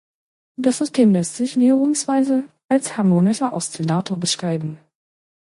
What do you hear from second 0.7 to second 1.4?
System lässt